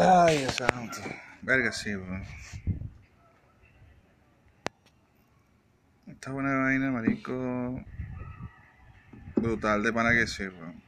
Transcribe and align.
Ay, 0.00 0.46
santo. 0.48 0.98
Verga, 1.42 1.70
sí, 1.72 1.94
weón. 1.94 2.24
Esta 6.06 6.30
buena 6.30 6.56
vaina, 6.56 6.90
marico. 6.90 7.84
Brutal 9.36 9.82
de 9.82 9.92
pana 9.92 10.12
que 10.12 10.26
sí, 10.26 10.44
weón. 10.44 10.82